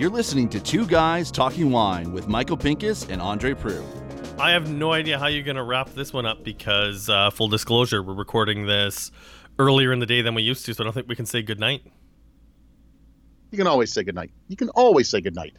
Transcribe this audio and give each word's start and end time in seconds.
You're 0.00 0.08
listening 0.08 0.48
to 0.48 0.60
Two 0.60 0.86
Guys 0.86 1.30
Talking 1.30 1.70
Wine 1.70 2.10
with 2.14 2.26
Michael 2.26 2.56
Pincus 2.56 3.06
and 3.10 3.20
Andre 3.20 3.52
Proulx. 3.52 3.84
I 4.40 4.50
have 4.52 4.70
no 4.70 4.94
idea 4.94 5.18
how 5.18 5.26
you're 5.26 5.42
going 5.42 5.58
to 5.58 5.62
wrap 5.62 5.90
this 5.90 6.10
one 6.10 6.24
up 6.24 6.42
because, 6.42 7.10
uh, 7.10 7.28
full 7.28 7.48
disclosure, 7.48 8.02
we're 8.02 8.14
recording 8.14 8.64
this 8.64 9.12
earlier 9.58 9.92
in 9.92 9.98
the 9.98 10.06
day 10.06 10.22
than 10.22 10.34
we 10.34 10.40
used 10.40 10.64
to, 10.64 10.72
so 10.72 10.82
I 10.82 10.84
don't 10.84 10.94
think 10.94 11.06
we 11.06 11.16
can 11.16 11.26
say 11.26 11.42
goodnight. 11.42 11.82
You 13.50 13.58
can 13.58 13.66
always 13.66 13.92
say 13.92 14.02
goodnight. 14.02 14.30
You 14.48 14.56
can 14.56 14.70
always 14.70 15.06
say 15.06 15.20
goodnight. 15.20 15.52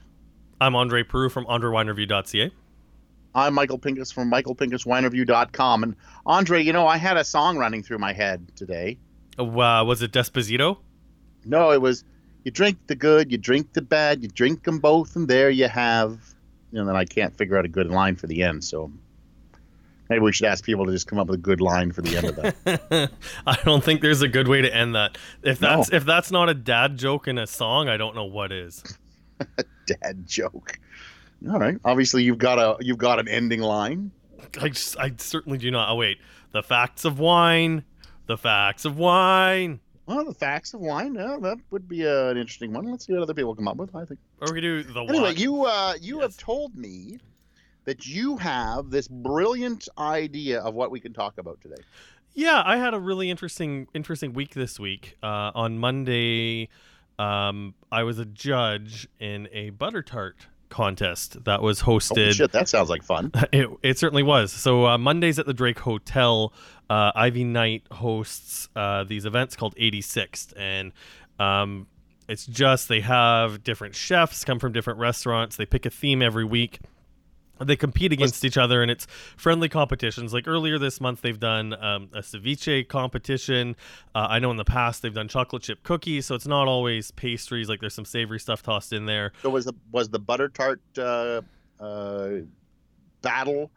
I'm 0.59 0.75
Andre 0.75 1.03
Proulx 1.03 1.29
from 1.29 1.45
AndreWineReview.ca. 1.45 2.49
I'm 3.35 3.53
Michael 3.53 3.77
Pincus 3.77 4.11
from 4.11 4.31
MichaelPincusWineReview.com. 4.31 5.83
And 5.83 5.95
Andre, 6.25 6.63
you 6.63 6.73
know, 6.73 6.87
I 6.87 6.97
had 6.97 7.15
a 7.15 7.23
song 7.23 7.59
running 7.59 7.83
through 7.83 7.99
my 7.99 8.11
head 8.11 8.47
today. 8.55 8.97
Uh, 9.37 9.45
was 9.45 10.01
it 10.01 10.11
Despacito? 10.11 10.79
No, 11.45 11.69
it 11.69 11.79
was 11.79 12.05
you 12.43 12.51
drink 12.51 12.77
the 12.87 12.95
good, 12.95 13.31
you 13.31 13.37
drink 13.37 13.73
the 13.73 13.81
bad, 13.81 14.21
you 14.21 14.29
drink 14.29 14.63
them 14.63 14.79
both, 14.79 15.15
and 15.15 15.27
there 15.27 15.49
you 15.49 15.67
have. 15.67 16.19
And 16.73 16.87
then 16.87 16.95
I 16.95 17.05
can't 17.05 17.35
figure 17.35 17.57
out 17.57 17.65
a 17.65 17.69
good 17.69 17.89
line 17.89 18.15
for 18.15 18.27
the 18.27 18.43
end, 18.43 18.63
so 18.63 18.91
maybe 20.09 20.21
we 20.21 20.31
should 20.31 20.45
ask 20.45 20.63
people 20.63 20.85
to 20.85 20.91
just 20.91 21.07
come 21.07 21.19
up 21.19 21.27
with 21.27 21.39
a 21.39 21.41
good 21.41 21.61
line 21.61 21.91
for 21.91 22.01
the 22.01 22.17
end 22.17 22.27
of 22.27 22.35
that. 22.35 23.11
I 23.47 23.57
don't 23.63 23.83
think 23.83 24.01
there's 24.01 24.21
a 24.21 24.27
good 24.27 24.47
way 24.47 24.61
to 24.61 24.73
end 24.73 24.95
that. 24.95 25.17
If 25.43 25.59
that's 25.59 25.91
no. 25.91 25.97
if 25.97 26.05
that's 26.05 26.31
not 26.31 26.49
a 26.49 26.53
dad 26.53 26.97
joke 26.97 27.27
in 27.27 27.37
a 27.37 27.47
song, 27.47 27.89
I 27.89 27.97
don't 27.97 28.15
know 28.15 28.25
what 28.25 28.51
is. 28.51 28.83
dad 29.85 30.25
joke. 30.27 30.79
All 31.49 31.59
right. 31.59 31.77
Obviously, 31.83 32.23
you've 32.23 32.37
got 32.37 32.59
a 32.59 32.83
you've 32.83 32.97
got 32.97 33.19
an 33.19 33.27
ending 33.27 33.61
line. 33.61 34.11
I 34.59 34.69
just, 34.69 34.97
I 34.97 35.13
certainly 35.17 35.57
do 35.57 35.71
not. 35.71 35.89
Oh 35.89 35.95
wait, 35.95 36.17
the 36.51 36.63
facts 36.63 37.05
of 37.05 37.19
wine. 37.19 37.83
The 38.27 38.37
facts 38.37 38.85
of 38.85 38.97
wine. 38.97 39.79
Well, 40.05 40.25
the 40.25 40.33
facts 40.33 40.73
of 40.73 40.81
wine. 40.81 41.15
Yeah, 41.15 41.37
that 41.41 41.57
would 41.69 41.87
be 41.87 42.05
uh, 42.05 42.29
an 42.29 42.37
interesting 42.37 42.73
one. 42.73 42.85
Let's 42.85 43.05
see 43.05 43.13
what 43.13 43.21
other 43.21 43.33
people 43.33 43.55
come 43.55 43.67
up 43.67 43.77
with. 43.77 43.95
I 43.95 44.05
think. 44.05 44.19
Or 44.41 44.53
we 44.53 44.61
do 44.61 44.83
the 44.83 45.01
anyway. 45.01 45.29
Wine. 45.29 45.37
You 45.37 45.65
uh, 45.65 45.93
you 46.01 46.15
yes. 46.15 46.23
have 46.23 46.37
told 46.37 46.75
me 46.75 47.19
that 47.85 48.05
you 48.05 48.37
have 48.37 48.89
this 48.89 49.07
brilliant 49.07 49.87
idea 49.97 50.61
of 50.61 50.73
what 50.73 50.91
we 50.91 50.99
can 50.99 51.13
talk 51.13 51.37
about 51.37 51.61
today. 51.61 51.81
Yeah, 52.33 52.61
I 52.65 52.77
had 52.77 52.93
a 52.93 52.99
really 52.99 53.29
interesting 53.29 53.87
interesting 53.93 54.33
week 54.33 54.53
this 54.53 54.79
week. 54.79 55.17
Uh, 55.21 55.51
on 55.53 55.77
Monday, 55.77 56.69
um, 57.19 57.75
I 57.91 58.03
was 58.03 58.19
a 58.19 58.25
judge 58.25 59.07
in 59.19 59.47
a 59.51 59.71
butter 59.71 60.01
tart 60.01 60.47
contest 60.71 61.43
that 61.43 61.61
was 61.61 61.83
hosted. 61.83 62.33
shit, 62.33 62.51
that 62.53 62.67
sounds 62.67 62.89
like 62.89 63.03
fun. 63.03 63.31
It, 63.51 63.69
it 63.83 63.99
certainly 63.99 64.23
was. 64.23 64.51
So 64.51 64.87
uh, 64.87 64.97
Mondays 64.97 65.37
at 65.37 65.45
the 65.45 65.53
Drake 65.53 65.79
Hotel, 65.79 66.53
uh, 66.89 67.11
Ivy 67.13 67.43
Knight 67.43 67.83
hosts 67.91 68.69
uh, 68.75 69.03
these 69.03 69.25
events 69.25 69.55
called 69.55 69.75
86th, 69.75 70.53
and 70.55 70.93
um, 71.37 71.87
it's 72.29 72.45
just 72.45 72.87
they 72.87 73.01
have 73.01 73.63
different 73.63 73.93
chefs 73.93 74.45
come 74.45 74.57
from 74.57 74.71
different 74.71 74.99
restaurants. 74.99 75.57
They 75.57 75.65
pick 75.65 75.85
a 75.85 75.89
theme 75.89 76.21
every 76.21 76.45
week 76.45 76.79
they 77.63 77.75
compete 77.75 78.11
against 78.11 78.43
each 78.45 78.57
other 78.57 78.81
and 78.81 78.91
it's 78.91 79.07
friendly 79.37 79.69
competitions. 79.69 80.33
Like 80.33 80.47
earlier 80.47 80.77
this 80.77 81.01
month 81.01 81.21
they've 81.21 81.39
done 81.39 81.73
um, 81.73 82.09
a 82.13 82.19
ceviche 82.19 82.87
competition. 82.87 83.75
Uh, 84.15 84.27
i 84.29 84.39
know 84.39 84.51
in 84.51 84.57
the 84.57 84.65
past 84.65 85.01
they've 85.01 85.13
done 85.13 85.27
chocolate 85.27 85.63
chip 85.63 85.83
cookies 85.83 86.25
so 86.25 86.35
it's 86.35 86.47
not 86.47 86.67
always 86.67 87.11
pastries. 87.11 87.69
Like 87.69 87.79
there's 87.79 87.93
some 87.93 88.05
savory 88.05 88.39
stuff 88.39 88.63
tossed 88.63 88.93
in 88.93 89.05
there. 89.05 89.31
So 89.41 89.49
was 89.49 89.65
the 89.65 89.73
was 89.91 90.09
the 90.09 90.19
butter 90.19 90.49
tart 90.49 90.81
uh, 90.97 91.41
uh, 91.79 92.29
battle 93.21 93.71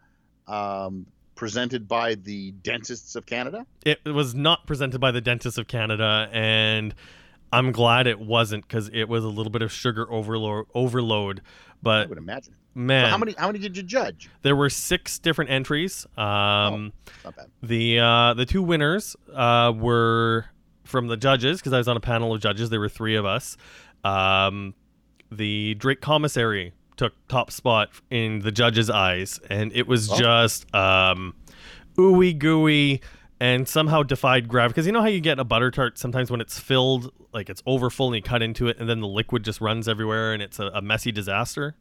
um, 0.47 1.05
presented 1.35 1.87
by 1.87 2.15
the 2.15 2.51
dentists 2.51 3.15
of 3.15 3.25
canada? 3.25 3.65
It 3.85 3.99
was 4.05 4.33
not 4.33 4.65
presented 4.67 4.99
by 4.99 5.11
the 5.11 5.21
dentists 5.21 5.57
of 5.57 5.67
canada 5.67 6.29
and 6.31 6.93
i'm 7.55 7.71
glad 7.71 8.07
it 8.07 8.19
wasn't 8.19 8.67
because 8.67 8.89
it 8.93 9.05
was 9.05 9.23
a 9.23 9.29
little 9.29 9.51
bit 9.51 9.61
of 9.61 9.71
sugar 9.71 10.11
overload 10.11 10.65
overload 10.73 11.41
but 11.81 12.05
i 12.05 12.09
would 12.09 12.17
imagine 12.17 12.55
Man, 12.77 13.05
so 13.05 13.09
how 13.09 13.17
many? 13.17 13.33
How 13.37 13.47
many 13.47 13.59
did 13.59 13.77
you 13.77 13.83
judge? 13.83 14.29
There 14.41 14.55
were 14.55 14.69
six 14.69 15.17
different 15.17 15.49
entries. 15.49 16.05
Um, 16.17 16.25
oh, 16.25 16.91
not 17.23 17.35
bad. 17.37 17.45
The 17.63 17.99
uh, 17.99 18.33
the 18.33 18.45
two 18.45 18.61
winners 18.61 19.15
uh, 19.33 19.71
were 19.73 20.47
from 20.83 21.07
the 21.07 21.15
judges 21.15 21.59
because 21.59 21.71
I 21.71 21.77
was 21.77 21.87
on 21.87 21.95
a 21.95 22.01
panel 22.01 22.33
of 22.33 22.41
judges. 22.41 22.69
There 22.69 22.81
were 22.81 22.89
three 22.89 23.15
of 23.15 23.25
us. 23.25 23.55
Um, 24.03 24.73
the 25.31 25.75
Drake 25.75 26.01
commissary 26.01 26.73
took 26.97 27.13
top 27.29 27.49
spot 27.49 27.91
in 28.09 28.39
the 28.39 28.51
judges' 28.51 28.89
eyes, 28.89 29.39
and 29.49 29.71
it 29.73 29.87
was 29.87 30.11
oh. 30.11 30.17
just 30.17 30.73
um, 30.75 31.33
ooey 31.97 32.37
gooey 32.37 32.99
and 33.39 33.67
somehow 33.67 34.03
defied 34.03 34.47
gravity. 34.47 34.73
Because 34.73 34.85
you 34.85 34.91
know 34.91 35.01
how 35.01 35.07
you 35.07 35.21
get 35.21 35.39
a 35.39 35.43
butter 35.43 35.71
tart 35.71 35.97
sometimes 35.97 36.31
when 36.31 36.41
it's 36.41 36.59
filled, 36.59 37.11
like 37.33 37.49
it's 37.49 37.61
over 37.65 37.89
full, 37.89 38.07
and 38.07 38.15
you 38.15 38.21
cut 38.21 38.41
into 38.41 38.67
it, 38.67 38.77
and 38.79 38.89
then 38.89 39.01
the 39.01 39.07
liquid 39.07 39.43
just 39.43 39.61
runs 39.61 39.87
everywhere, 39.87 40.33
and 40.33 40.41
it's 40.41 40.59
a, 40.59 40.67
a 40.67 40.81
messy 40.81 41.11
disaster. 41.11 41.75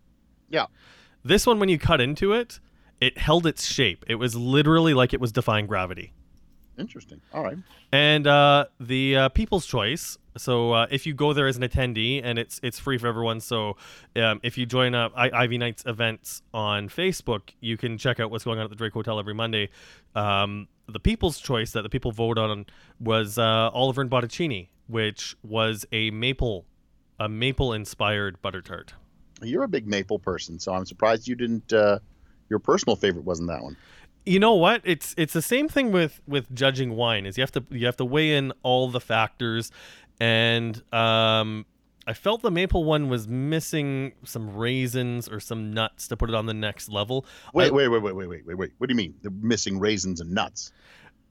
Yeah. 0.48 0.66
This 1.24 1.46
one, 1.46 1.58
when 1.58 1.68
you 1.68 1.78
cut 1.78 2.00
into 2.00 2.32
it, 2.32 2.60
it 3.00 3.18
held 3.18 3.46
its 3.46 3.66
shape. 3.66 4.04
It 4.08 4.16
was 4.16 4.36
literally 4.36 4.94
like 4.94 5.14
it 5.14 5.20
was 5.20 5.32
defying 5.32 5.66
gravity. 5.66 6.12
Interesting. 6.78 7.20
All 7.32 7.42
right. 7.44 7.56
And 7.92 8.26
uh, 8.26 8.66
the 8.80 9.16
uh, 9.16 9.28
People's 9.28 9.66
Choice. 9.66 10.18
So 10.36 10.72
uh, 10.72 10.86
if 10.90 11.06
you 11.06 11.14
go 11.14 11.32
there 11.32 11.46
as 11.46 11.56
an 11.56 11.62
attendee, 11.62 12.20
and 12.24 12.38
it's 12.38 12.58
it's 12.62 12.80
free 12.80 12.98
for 12.98 13.06
everyone. 13.06 13.40
So 13.40 13.76
um, 14.16 14.40
if 14.42 14.58
you 14.58 14.66
join 14.66 14.94
up 14.94 15.12
I- 15.14 15.30
Ivy 15.30 15.58
Knight's 15.58 15.84
events 15.86 16.42
on 16.52 16.88
Facebook, 16.88 17.50
you 17.60 17.76
can 17.76 17.96
check 17.96 18.18
out 18.18 18.32
what's 18.32 18.44
going 18.44 18.58
on 18.58 18.64
at 18.64 18.70
the 18.70 18.76
Drake 18.76 18.92
Hotel 18.92 19.20
every 19.20 19.34
Monday. 19.34 19.68
Um, 20.16 20.66
the 20.88 21.00
People's 21.00 21.40
Choice 21.40 21.72
that 21.72 21.82
the 21.82 21.88
people 21.88 22.12
vote 22.12 22.38
on 22.38 22.66
was 23.00 23.38
uh, 23.38 23.70
Oliver 23.72 24.00
and 24.00 24.10
Bonacini, 24.10 24.68
which 24.86 25.36
was 25.42 25.86
a 25.92 26.10
maple, 26.10 26.66
a 27.18 27.28
maple 27.28 27.72
inspired 27.72 28.40
butter 28.42 28.62
tart. 28.62 28.94
You're 29.42 29.64
a 29.64 29.68
big 29.68 29.86
maple 29.86 30.18
person, 30.18 30.58
so 30.58 30.72
I'm 30.72 30.86
surprised 30.86 31.26
you 31.26 31.34
didn't. 31.34 31.72
Uh, 31.72 31.98
your 32.48 32.58
personal 32.58 32.96
favorite 32.96 33.24
wasn't 33.24 33.48
that 33.48 33.62
one. 33.62 33.76
You 34.26 34.38
know 34.38 34.54
what? 34.54 34.80
It's 34.84 35.14
it's 35.18 35.32
the 35.32 35.42
same 35.42 35.68
thing 35.68 35.92
with 35.92 36.20
with 36.26 36.52
judging 36.54 36.96
wine. 36.96 37.26
Is 37.26 37.36
you 37.36 37.42
have 37.42 37.52
to 37.52 37.64
you 37.70 37.86
have 37.86 37.96
to 37.96 38.04
weigh 38.04 38.36
in 38.36 38.52
all 38.62 38.88
the 38.88 39.00
factors, 39.00 39.70
and 40.18 40.82
um, 40.92 41.66
I 42.06 42.12
felt 42.12 42.42
the 42.42 42.50
maple 42.50 42.84
one 42.84 43.08
was 43.08 43.26
missing 43.26 44.12
some 44.24 44.54
raisins 44.54 45.28
or 45.28 45.40
some 45.40 45.72
nuts 45.72 46.08
to 46.08 46.16
put 46.16 46.28
it 46.28 46.34
on 46.34 46.46
the 46.46 46.54
next 46.54 46.88
level. 46.88 47.24
Wait, 47.54 47.68
I, 47.68 47.74
wait, 47.74 47.88
wait, 47.88 48.02
wait, 48.02 48.14
wait, 48.14 48.28
wait, 48.28 48.46
wait, 48.46 48.58
wait. 48.58 48.72
What 48.78 48.88
do 48.88 48.92
you 48.92 48.96
mean? 48.96 49.14
The 49.22 49.30
missing 49.30 49.78
raisins 49.78 50.20
and 50.20 50.30
nuts? 50.30 50.72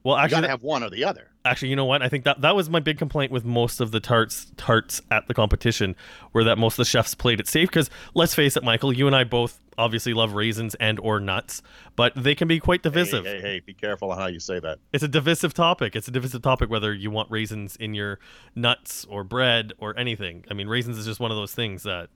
Well, 0.04 0.16
actually, 0.16 0.36
you 0.36 0.42
gotta 0.42 0.50
have 0.50 0.62
one 0.62 0.82
or 0.82 0.90
the 0.90 1.02
other. 1.04 1.30
Actually, 1.46 1.70
you 1.70 1.76
know 1.76 1.86
what? 1.86 2.02
I 2.02 2.10
think 2.10 2.24
that 2.24 2.42
that 2.42 2.54
was 2.54 2.68
my 2.68 2.78
big 2.78 2.98
complaint 2.98 3.32
with 3.32 3.46
most 3.46 3.80
of 3.80 3.90
the 3.90 4.00
tarts 4.00 4.52
tarts 4.58 5.00
at 5.10 5.28
the 5.28 5.34
competition, 5.34 5.96
were 6.34 6.44
that 6.44 6.58
most 6.58 6.74
of 6.74 6.76
the 6.78 6.84
chefs 6.84 7.14
played 7.14 7.40
it 7.40 7.48
safe. 7.48 7.70
Because 7.70 7.88
let's 8.12 8.34
face 8.34 8.54
it, 8.54 8.62
Michael, 8.62 8.92
you 8.92 9.06
and 9.06 9.16
I 9.16 9.24
both 9.24 9.58
obviously 9.78 10.12
love 10.12 10.34
raisins 10.34 10.74
and 10.74 11.00
or 11.00 11.20
nuts, 11.20 11.62
but 11.96 12.12
they 12.14 12.34
can 12.34 12.48
be 12.48 12.60
quite 12.60 12.82
divisive. 12.82 13.24
Hey, 13.24 13.36
hey, 13.36 13.40
hey, 13.40 13.60
be 13.60 13.72
careful 13.72 14.12
on 14.12 14.18
how 14.18 14.26
you 14.26 14.40
say 14.40 14.60
that. 14.60 14.78
It's 14.92 15.02
a 15.02 15.08
divisive 15.08 15.54
topic. 15.54 15.96
It's 15.96 16.06
a 16.06 16.10
divisive 16.10 16.42
topic 16.42 16.68
whether 16.68 16.92
you 16.92 17.10
want 17.10 17.30
raisins 17.30 17.74
in 17.76 17.94
your 17.94 18.18
nuts 18.54 19.06
or 19.08 19.24
bread 19.24 19.72
or 19.78 19.98
anything. 19.98 20.44
I 20.50 20.54
mean, 20.54 20.68
raisins 20.68 20.98
is 20.98 21.06
just 21.06 21.18
one 21.18 21.30
of 21.30 21.38
those 21.38 21.54
things 21.54 21.82
that. 21.84 22.10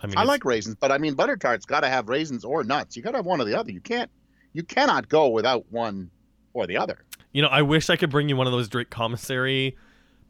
I 0.00 0.06
mean, 0.06 0.16
I 0.16 0.22
like 0.22 0.44
raisins, 0.44 0.76
but 0.78 0.92
I 0.92 0.98
mean, 0.98 1.14
butter 1.14 1.36
tarts 1.36 1.66
got 1.66 1.80
to 1.80 1.88
have 1.88 2.08
raisins 2.08 2.44
or 2.44 2.62
nuts. 2.62 2.96
You 2.96 3.02
got 3.02 3.12
to 3.12 3.18
have 3.18 3.26
one 3.26 3.40
or 3.40 3.44
the 3.44 3.58
other. 3.58 3.72
You 3.72 3.80
can't, 3.80 4.10
you 4.52 4.62
cannot 4.62 5.08
go 5.08 5.28
without 5.28 5.64
one 5.72 6.10
or 6.52 6.66
the 6.66 6.76
other. 6.76 6.98
You 7.36 7.42
know, 7.42 7.48
I 7.48 7.60
wish 7.60 7.90
I 7.90 7.96
could 7.96 8.08
bring 8.08 8.30
you 8.30 8.36
one 8.36 8.46
of 8.46 8.54
those 8.54 8.66
Drake 8.66 8.88
commissary 8.88 9.76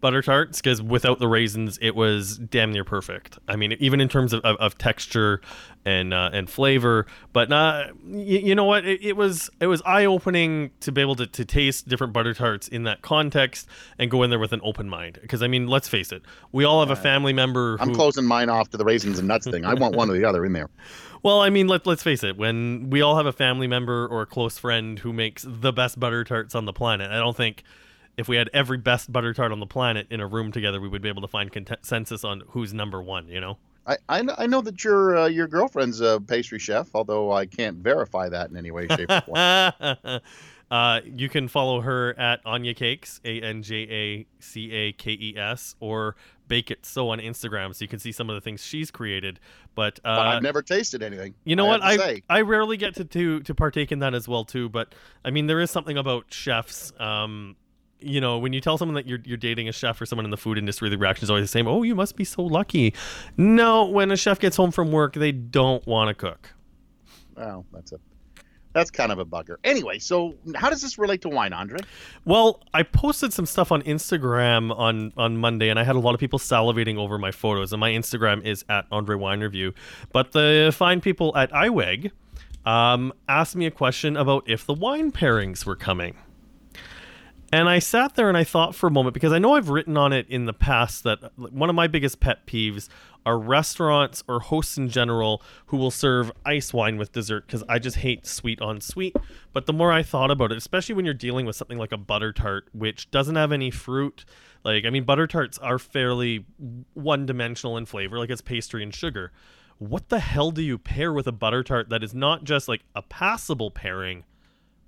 butter 0.01 0.23
tarts 0.23 0.61
because 0.61 0.83
without 0.83 1.19
the 1.19 1.29
raisins, 1.29 1.79
it 1.81 1.95
was 1.95 2.39
damn 2.39 2.73
near 2.73 2.85
perfect. 2.85 3.39
I 3.49 3.57
mean, 3.57 3.73
even 3.81 4.01
in 4.01 4.09
terms 4.09 4.33
of, 4.33 4.41
of, 4.43 4.57
of 4.57 4.79
texture 4.79 5.41
and 5.87 6.13
uh, 6.13 6.31
and 6.33 6.51
flavor. 6.51 7.07
But 7.33 7.51
uh, 7.51 7.93
you, 8.05 8.39
you 8.39 8.55
know 8.55 8.65
what? 8.65 8.85
It, 8.85 9.03
it, 9.03 9.17
was 9.17 9.49
it 9.61 9.69
was 9.69 9.81
eye 9.87 10.05
opening 10.05 10.73
to 10.81 10.93
be 10.93 11.01
able 11.01 11.15
to, 11.17 11.27
to 11.27 11.45
taste 11.45 11.89
different 11.89 12.13
butter 12.13 12.35
tarts 12.35 12.69
in 12.69 12.83
that 12.83 13.03
context 13.03 13.69
and 13.99 14.11
go 14.11 14.23
in 14.23 14.31
there 14.31 14.39
with 14.39 14.53
an 14.53 14.61
open 14.63 14.89
mind. 14.89 15.19
Because 15.23 15.43
I 15.43 15.47
mean, 15.47 15.69
let's 15.69 15.89
face 15.89 16.13
it, 16.13 16.23
we 16.53 16.65
all 16.65 16.81
have 16.81 16.91
a 16.91 17.01
family 17.01 17.33
member. 17.33 17.79
Who... 17.79 17.85
I'm 17.85 17.95
closing 17.95 18.27
mine 18.27 18.51
off 18.51 18.69
to 18.71 18.77
the 18.77 18.85
raisins 18.85 19.19
and 19.19 19.29
nuts 19.29 19.47
thing. 19.47 19.65
I 19.65 19.75
want 19.75 19.95
one 19.95 20.11
or 20.11 20.15
the 20.15 20.25
other 20.25 20.45
in 20.45 20.53
there. 20.53 20.69
Well, 21.23 21.41
I 21.41 21.51
mean, 21.51 21.67
let, 21.67 21.87
let's 21.87 22.05
face 22.05 22.23
it. 22.23 22.37
When 22.37 22.89
we 22.89 23.01
all 23.01 23.17
have 23.17 23.27
a 23.27 23.33
family 23.33 23.67
member 23.67 24.07
or 24.07 24.23
a 24.23 24.27
close 24.27 24.59
friend 24.59 24.97
who 24.97 25.13
makes 25.13 25.45
the 25.49 25.73
best 25.73 25.99
butter 25.99 26.23
tarts 26.23 26.55
on 26.55 26.67
the 26.67 26.73
planet, 26.73 27.11
I 27.11 27.17
don't 27.17 27.37
think 27.37 27.65
if 28.17 28.29
we 28.29 28.37
had 28.37 28.49
every 28.53 28.79
best 28.79 29.13
butter 29.13 29.35
tart 29.35 29.53
on 29.53 29.61
the 29.61 29.67
planet 29.67 30.07
in 30.11 30.21
a 30.21 30.27
room 30.27 30.53
together, 30.53 30.81
we 30.81 30.89
would 30.89 31.03
be 31.03 31.09
able 31.09 31.23
to 31.23 31.29
find 31.29 31.53
consensus 31.53 32.25
on 32.25 32.43
who's 32.49 32.73
number 32.73 33.03
one. 33.03 33.29
You 33.29 33.41
know. 33.41 33.59
I, 33.87 34.25
I, 34.37 34.47
know 34.47 34.63
that 34.63 34.83
your 34.83 35.17
uh, 35.17 35.27
your 35.29 35.47
girlfriend's 35.47 36.01
a 36.01 36.21
pastry 36.21 36.59
chef, 36.59 36.89
although 36.95 37.33
I 37.33 37.47
can't 37.47 37.77
verify 37.77 38.29
that 38.29 38.51
in 38.51 38.57
any 38.57 38.73
way, 38.73 38.89
shape, 38.89 39.09
or 39.09 39.21
form. 39.21 40.21
uh, 40.73 41.01
you 41.05 41.29
can 41.29 41.47
follow 41.47 41.81
her 41.83 42.19
at 42.19 42.41
Anya 42.45 42.75
Cakes, 42.75 43.21
A 43.25 43.41
N 43.41 43.63
J 43.63 43.77
A 43.89 44.27
C 44.41 44.73
A 44.73 44.93
K 44.93 45.13
E 45.13 45.35
S, 45.37 45.77
or 45.79 46.17
Bake 46.49 46.73
It 46.73 46.85
So 46.85 47.11
on 47.11 47.21
Instagram, 47.21 47.75
so 47.75 47.85
you 47.85 47.89
can 47.89 48.01
see 48.01 48.11
some 48.11 48.29
of 48.29 48.35
the 48.35 48.41
things 48.41 48.65
she's 48.65 48.91
created. 48.91 49.39
But, 49.77 50.01
uh, 50.05 50.17
but 50.17 50.27
I've 50.27 50.43
never 50.43 50.63
tasted 50.63 51.03
anything. 51.03 51.35
You 51.45 51.55
know 51.55 51.67
I 51.67 51.69
what? 51.69 51.83
I 51.83 51.97
say. 51.97 52.23
I 52.29 52.41
rarely 52.41 52.77
get 52.77 52.97
to, 52.97 53.05
to 53.05 53.41
to 53.41 53.55
partake 53.55 53.93
in 53.93 54.01
that 54.01 54.15
as 54.15 54.27
well 54.27 54.45
too. 54.45 54.69
But 54.69 54.97
I 55.25 55.31
mean, 55.31 55.47
there 55.47 55.61
is 55.61 55.71
something 55.71 55.97
about 55.97 56.27
chefs. 56.31 56.93
Um, 56.99 57.55
you 58.01 58.21
know, 58.21 58.39
when 58.39 58.53
you 58.53 58.61
tell 58.61 58.79
someone 58.79 58.95
that 58.95 59.07
you're 59.07 59.21
you're 59.25 59.37
dating 59.37 59.69
a 59.69 59.73
chef 59.73 60.01
or 60.01 60.07
someone 60.07 60.25
in 60.25 60.31
the 60.31 60.37
food 60.37 60.59
industry, 60.59 60.89
the 60.89 60.99
reaction 60.99 61.25
is 61.25 61.31
always 61.31 61.45
the 61.45 61.49
same. 61.49 61.67
Oh, 61.67 61.83
you 61.83 61.95
must 61.95 62.17
be 62.17 62.25
so 62.25 62.43
lucky. 62.43 62.95
No, 63.37 63.85
when 63.87 64.11
a 64.11 64.17
chef 64.17 64.39
gets 64.39 64.57
home 64.57 64.71
from 64.71 64.93
work, 64.93 65.15
they 65.15 65.33
don't 65.33 65.87
want 65.87 66.09
to 66.09 66.15
cook. 66.15 66.53
Well, 67.37 67.67
that's 67.73 67.93
a 67.93 68.01
that's 68.77 68.91
kind 68.91 69.11
of 69.11 69.19
a 69.19 69.25
bugger. 69.25 69.57
Anyway, 69.65 69.99
so 69.99 70.35
how 70.55 70.69
does 70.69 70.83
this 70.83 70.99
relate 70.99 71.23
to 71.23 71.31
wine, 71.31 71.55
Andre? 71.55 71.79
Well, 72.27 72.63
I 72.75 72.83
posted 72.83 73.33
some 73.33 73.47
stuff 73.47 73.73
on 73.73 73.81
Instagram 73.83 74.77
on 74.77 75.13
on 75.17 75.39
Monday, 75.39 75.71
and 75.71 75.79
I 75.79 75.85
had 75.85 75.97
a 75.97 75.99
lot 75.99 76.13
of 76.13 76.21
people 76.21 76.39
salivating 76.39 76.99
over 76.99 77.17
my 77.17 77.31
photos. 77.31 77.73
And 77.73 77.81
my 77.81 77.91
Instagram 77.91 78.45
is 78.45 78.67
at 78.69 78.85
Andre 78.91 79.17
Wine 79.17 79.41
Review. 79.41 79.73
But 80.13 80.33
the 80.33 80.75
fine 80.77 81.01
people 81.01 81.35
at 81.39 81.51
IWEG 81.53 82.11
um, 82.67 83.15
asked 83.29 83.57
me 83.57 83.65
a 83.65 83.71
question 83.71 84.15
about 84.15 84.45
if 84.47 84.67
the 84.67 84.75
wine 84.75 85.11
pairings 85.11 85.65
were 85.65 85.77
coming. 85.77 86.15
And 87.53 87.69
I 87.69 87.79
sat 87.79 88.17
there 88.17 88.29
and 88.29 88.37
I 88.37 88.43
thought 88.43 88.75
for 88.75 88.89
a 88.89 88.91
moment 88.91 89.15
because 89.15 89.33
I 89.33 89.39
know 89.39 89.55
I've 89.55 89.69
written 89.69 89.97
on 89.97 90.13
it 90.13 90.29
in 90.29 90.47
the 90.47 90.53
past 90.53 91.05
that 91.05 91.33
one 91.37 91.71
of 91.71 91.77
my 91.77 91.87
biggest 91.87 92.19
pet 92.19 92.45
peeves 92.45 92.89
are 93.25 93.39
restaurants 93.39 94.23
or 94.29 94.41
hosts 94.41 94.77
in 94.77 94.89
general 94.89 95.43
who 95.67 95.77
will 95.77 95.91
serve 95.91 96.33
ice 96.45 96.73
wine 96.73 96.97
with 96.97 97.13
dessert 97.13 97.47
because 97.47 97.63
I 97.69 97.79
just 97.79 97.99
hate 97.99 98.27
sweet 98.27 98.61
on 98.61 98.81
sweet. 98.81 99.17
But 99.53 99.67
the 99.67 99.73
more 99.73 99.93
I 99.93 100.03
thought 100.03 100.31
about 100.31 100.51
it, 100.51 100.59
especially 100.59 100.97
when 100.97 101.05
you're 101.05 101.15
dealing 101.15 101.47
with 101.47 101.57
something 101.57 101.79
like 101.79 101.93
a 101.93 101.97
butter 101.97 102.33
tart, 102.33 102.69
which 102.73 103.11
doesn't 103.11 103.37
have 103.37 103.53
any 103.53 103.71
fruit, 103.71 104.25
like, 104.65 104.85
I 104.85 104.91
mean, 104.91 105.05
butter 105.05 105.29
tarts 105.29 105.59
are 105.59 105.79
fairly 105.79 106.47
one 106.95 107.27
dimensional 107.27 107.77
in 107.77 107.87
flavor, 107.87 108.19
like 108.19 108.31
it's 108.31 108.43
pastry 108.43 108.83
and 108.83 108.95
sugar. 108.95 109.33
What 109.79 110.09
the 110.09 110.21
hell 110.21 110.51
do 110.51 110.63
you 110.63 110.79
pair 110.79 111.13
with 111.13 111.27
a 111.27 111.33
butter 111.33 111.63
tart 111.63 111.91
that 111.91 112.03
is 112.03 112.15
not 112.15 112.45
just 112.45 112.67
like 112.67 112.83
a 112.95 113.03
passable 113.03 113.71
pairing, 113.71 114.25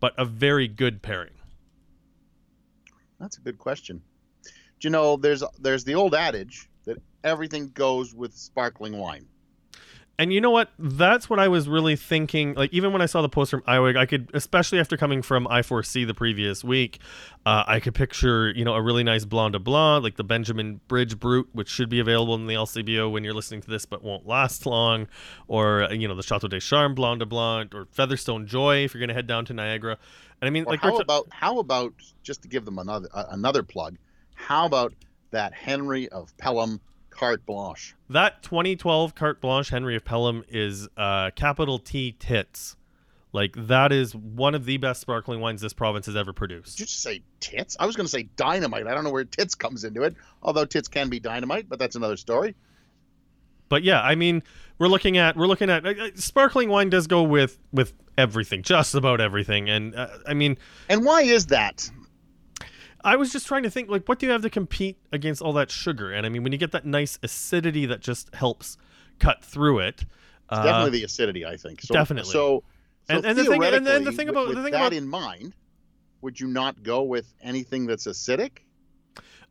but 0.00 0.14
a 0.18 0.24
very 0.24 0.66
good 0.66 1.02
pairing? 1.02 1.37
That's 3.18 3.38
a 3.38 3.40
good 3.40 3.58
question. 3.58 4.02
Do 4.42 4.86
you 4.86 4.90
know 4.90 5.16
there's 5.16 5.42
there's 5.58 5.84
the 5.84 5.96
old 5.96 6.14
adage 6.14 6.68
that 6.84 6.98
everything 7.24 7.70
goes 7.70 8.14
with 8.14 8.34
sparkling 8.34 8.96
wine. 8.96 9.26
And 10.20 10.32
you 10.32 10.40
know 10.40 10.50
what? 10.50 10.70
That's 10.80 11.30
what 11.30 11.38
I 11.38 11.46
was 11.46 11.68
really 11.68 11.94
thinking. 11.94 12.54
Like 12.54 12.72
even 12.72 12.92
when 12.92 13.00
I 13.00 13.06
saw 13.06 13.22
the 13.22 13.28
post 13.28 13.52
from 13.52 13.62
IWEG, 13.62 13.96
I 13.96 14.04
could, 14.04 14.28
especially 14.34 14.80
after 14.80 14.96
coming 14.96 15.22
from 15.22 15.46
I4C 15.46 16.08
the 16.08 16.14
previous 16.14 16.64
week, 16.64 16.98
uh, 17.46 17.62
I 17.68 17.78
could 17.78 17.94
picture 17.94 18.50
you 18.50 18.64
know 18.64 18.74
a 18.74 18.82
really 18.82 19.04
nice 19.04 19.24
Blanc 19.24 19.52
de 19.52 19.60
Blanc, 19.60 20.02
like 20.02 20.16
the 20.16 20.24
Benjamin 20.24 20.80
Bridge 20.88 21.20
Brut, 21.20 21.46
which 21.52 21.68
should 21.68 21.88
be 21.88 22.00
available 22.00 22.34
in 22.34 22.48
the 22.48 22.54
LCBO 22.54 23.12
when 23.12 23.22
you're 23.22 23.32
listening 23.32 23.60
to 23.60 23.70
this, 23.70 23.86
but 23.86 24.02
won't 24.02 24.26
last 24.26 24.66
long, 24.66 25.06
or 25.46 25.86
you 25.92 26.08
know 26.08 26.16
the 26.16 26.24
Chateau 26.24 26.48
des 26.48 26.58
Charmes 26.58 26.96
Blanc 26.96 27.20
de 27.20 27.26
Blanc, 27.26 27.72
or 27.72 27.86
Featherstone 27.92 28.44
Joy 28.44 28.78
if 28.84 28.94
you're 28.94 29.00
going 29.00 29.08
to 29.08 29.14
head 29.14 29.28
down 29.28 29.44
to 29.44 29.52
Niagara. 29.52 29.98
And 30.40 30.48
I 30.48 30.50
mean, 30.50 30.64
or 30.64 30.72
like, 30.72 30.80
how 30.80 30.98
about 30.98 31.28
how 31.30 31.60
about 31.60 31.94
just 32.24 32.42
to 32.42 32.48
give 32.48 32.64
them 32.64 32.80
another 32.80 33.08
uh, 33.14 33.26
another 33.30 33.62
plug? 33.62 33.96
How 34.34 34.66
about 34.66 34.94
that 35.30 35.54
Henry 35.54 36.08
of 36.08 36.36
Pelham 36.38 36.80
carte 37.18 37.44
blanche? 37.44 37.94
That 38.08 38.42
2012 38.42 39.14
carte 39.14 39.40
blanche 39.40 39.68
Henry 39.68 39.96
of 39.96 40.04
Pelham 40.04 40.44
is 40.48 40.88
uh, 40.96 41.30
capital 41.34 41.78
T 41.78 42.12
tits. 42.18 42.76
Like 43.32 43.54
that 43.56 43.92
is 43.92 44.14
one 44.14 44.54
of 44.54 44.64
the 44.64 44.78
best 44.78 45.00
sparkling 45.00 45.40
wines 45.40 45.60
this 45.60 45.74
province 45.74 46.06
has 46.06 46.16
ever 46.16 46.32
produced. 46.32 46.78
Did 46.78 46.80
you 46.80 46.86
just 46.86 47.02
say 47.02 47.22
tits? 47.40 47.76
I 47.78 47.84
was 47.84 47.94
going 47.94 48.06
to 48.06 48.10
say 48.10 48.28
dynamite. 48.36 48.86
I 48.86 48.94
don't 48.94 49.04
know 49.04 49.10
where 49.10 49.24
tits 49.24 49.54
comes 49.54 49.84
into 49.84 50.02
it, 50.02 50.14
although 50.42 50.64
tits 50.64 50.88
can 50.88 51.10
be 51.10 51.20
dynamite, 51.20 51.68
but 51.68 51.78
that's 51.78 51.96
another 51.96 52.16
story. 52.16 52.54
But 53.68 53.82
yeah, 53.82 54.00
I 54.00 54.14
mean, 54.14 54.42
we're 54.78 54.88
looking 54.88 55.18
at 55.18 55.36
we're 55.36 55.46
looking 55.46 55.68
at 55.68 55.84
uh, 55.84 55.90
uh 55.90 56.10
sparkling 56.14 56.70
wine 56.70 56.88
does 56.88 57.06
go 57.06 57.22
with 57.22 57.58
with 57.70 57.92
everything, 58.16 58.62
just 58.62 58.94
about 58.94 59.20
everything. 59.20 59.68
And 59.68 59.94
uh, 59.94 60.08
I 60.26 60.32
mean, 60.32 60.56
and 60.88 61.04
why 61.04 61.22
is 61.22 61.46
that? 61.46 61.90
I 63.04 63.16
was 63.16 63.32
just 63.32 63.46
trying 63.46 63.62
to 63.62 63.70
think, 63.70 63.88
like, 63.88 64.08
what 64.08 64.18
do 64.18 64.26
you 64.26 64.32
have 64.32 64.42
to 64.42 64.50
compete 64.50 64.98
against 65.12 65.40
all 65.40 65.52
that 65.54 65.70
sugar? 65.70 66.12
And 66.12 66.26
I 66.26 66.28
mean, 66.28 66.42
when 66.42 66.52
you 66.52 66.58
get 66.58 66.72
that 66.72 66.84
nice 66.84 67.18
acidity 67.22 67.86
that 67.86 68.00
just 68.00 68.34
helps 68.34 68.76
cut 69.18 69.44
through 69.44 69.80
it, 69.80 70.04
uh, 70.48 70.64
definitely 70.64 70.98
the 71.00 71.04
acidity, 71.04 71.44
I 71.44 71.56
think. 71.56 71.82
So, 71.82 71.94
definitely. 71.94 72.32
So, 72.32 72.64
so 73.08 73.16
and, 73.16 73.24
and 73.24 73.38
the 73.38 73.44
thing, 73.44 73.62
and, 73.62 73.86
and 73.86 74.06
the 74.06 74.12
thing 74.12 74.28
about 74.28 74.48
with, 74.48 74.56
the 74.56 74.62
thing 74.62 74.72
that 74.72 74.80
about 74.80 74.92
in 74.92 75.08
mind, 75.08 75.54
would 76.20 76.40
you 76.40 76.48
not 76.48 76.82
go 76.82 77.02
with 77.02 77.32
anything 77.42 77.86
that's 77.86 78.06
acidic? 78.06 78.58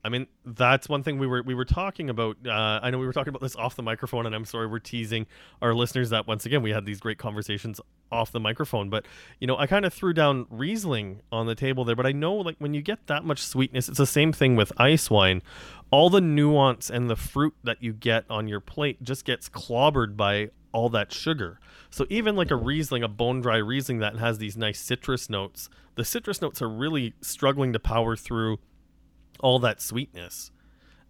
I 0.04 0.10
mean, 0.10 0.28
that's 0.46 0.88
one 0.88 1.04
thing 1.04 1.18
we 1.18 1.28
were 1.28 1.44
we 1.44 1.54
were 1.54 1.66
talking 1.66 2.10
about. 2.10 2.38
Uh, 2.46 2.80
I 2.82 2.90
know 2.90 2.98
we 2.98 3.06
were 3.06 3.14
talking 3.14 3.30
about 3.30 3.42
this 3.42 3.56
off 3.56 3.76
the 3.76 3.84
microphone, 3.84 4.26
and 4.26 4.34
I'm 4.34 4.46
sorry 4.46 4.68
we're 4.68 4.80
teasing 4.80 5.28
our 5.62 5.74
listeners 5.74 6.12
that 6.12 6.28
once 6.28 6.46
again 6.46 6.62
we 6.62 6.72
had 6.72 6.86
these 6.86 7.00
great 7.00 7.18
conversations 7.18 7.82
off 8.12 8.32
the 8.32 8.40
microphone. 8.40 8.90
But 8.90 9.06
you 9.40 9.48
know, 9.48 9.58
I 9.58 9.68
kind 9.68 9.86
of 9.86 9.94
threw 9.94 10.14
down 10.14 10.46
Riesling 10.50 11.22
on 11.32 11.48
the 11.48 11.56
table 11.56 11.84
there. 11.84 11.96
But 11.96 12.06
I 12.06 12.12
know 12.12 12.36
like 12.36 12.56
when 12.60 12.74
you 12.74 12.82
get 12.82 13.08
that 13.08 13.26
much 13.26 13.42
sweetness, 13.42 13.90
it's 13.90 13.98
the 13.98 14.06
same 14.06 14.32
thing 14.32 14.56
with 14.56 14.72
ice 14.78 15.10
wine. 15.10 15.42
All 15.92 16.10
the 16.10 16.22
nuance 16.22 16.90
and 16.90 17.10
the 17.10 17.16
fruit 17.16 17.56
that 17.64 17.82
you 17.82 17.94
get 17.94 18.26
on 18.30 18.48
your 18.48 18.60
plate 18.60 19.04
just 19.04 19.26
gets 19.26 19.50
clobbered 19.50 20.16
by 20.16 20.50
all 20.72 20.90
that 20.90 21.12
sugar. 21.12 21.60
So 21.90 22.06
even 22.10 22.36
like 22.36 22.52
a 22.52 22.56
Riesling, 22.56 23.04
a 23.04 23.08
bone 23.08 23.42
dry 23.42 23.58
Riesling 23.58 24.00
that 24.00 24.18
has 24.18 24.38
these 24.38 24.56
nice 24.56 24.80
citrus 24.80 25.30
notes, 25.30 25.70
the 25.96 26.06
citrus 26.06 26.42
notes 26.42 26.62
are 26.62 26.70
really 26.70 27.14
struggling 27.22 27.74
to 27.74 27.80
power 27.80 28.16
through 28.16 28.60
all 29.40 29.60
that 29.60 29.82
sweetness. 29.82 30.52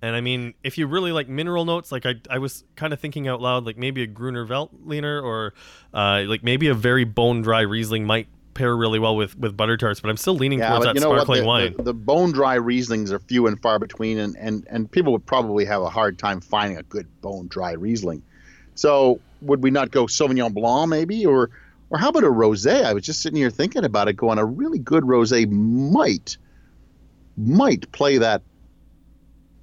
And 0.01 0.15
I 0.15 0.21
mean, 0.21 0.53
if 0.63 0.77
you 0.77 0.85
really 0.85 1.11
like 1.11 1.27
mineral 1.27 1.65
notes, 1.65 1.91
like 1.91 2.05
I, 2.05 2.15
I 2.29 2.37
was 2.37 2.63
kind 2.75 2.93
of 2.93 2.99
thinking 2.99 3.27
out 3.27 3.41
loud, 3.41 3.65
like 3.65 3.77
maybe 3.77 4.03
a 4.03 4.07
Gruner 4.07 4.45
Veltliner 4.45 5.23
or 5.23 5.53
uh, 5.93 6.23
like 6.27 6.43
maybe 6.43 6.67
a 6.67 6.75
very 6.75 7.03
bone 7.03 7.41
dry 7.41 7.61
Riesling 7.61 8.05
might 8.05 8.27
pair 8.53 8.75
really 8.75 8.99
well 8.99 9.15
with 9.15 9.37
with 9.37 9.57
butter 9.57 9.75
tarts. 9.75 9.99
But 9.99 10.09
I'm 10.09 10.17
still 10.17 10.35
leaning 10.35 10.59
yeah, 10.59 10.69
towards 10.69 10.85
that 10.85 10.99
sparkling 10.99 11.41
the, 11.41 11.47
wine. 11.47 11.73
The, 11.77 11.83
the, 11.83 11.93
bone 11.93 12.31
dry 12.31 12.57
Rieslings 12.57 13.11
are 13.11 13.19
few 13.19 13.47
and 13.47 13.59
far 13.61 13.79
between, 13.79 14.19
and, 14.19 14.35
and 14.37 14.67
and 14.69 14.91
people 14.91 15.13
would 15.13 15.25
probably 15.25 15.65
have 15.65 15.81
a 15.81 15.89
hard 15.89 16.19
time 16.19 16.41
finding 16.41 16.77
a 16.77 16.83
good 16.83 17.07
bone 17.21 17.47
dry 17.47 17.71
Riesling. 17.71 18.21
So 18.75 19.19
would 19.41 19.63
we 19.63 19.71
not 19.71 19.89
go 19.89 20.05
Sauvignon 20.05 20.53
Blanc 20.53 20.89
maybe, 20.89 21.25
or 21.25 21.49
or 21.89 21.97
how 21.97 22.09
about 22.09 22.23
a 22.23 22.27
rosé? 22.27 22.83
I 22.83 22.93
was 22.93 23.03
just 23.03 23.21
sitting 23.21 23.37
here 23.37 23.49
thinking 23.49 23.83
about 23.83 24.07
it. 24.09 24.13
Going 24.13 24.37
a 24.37 24.45
really 24.45 24.79
good 24.79 25.03
rosé 25.03 25.49
might 25.49 26.37
might 27.37 27.91
play 27.91 28.17
that 28.17 28.41